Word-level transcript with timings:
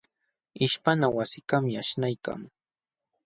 Ishpana 0.65 1.05
wasikaqmi 1.15 1.71
aśhnaykan. 1.81 2.41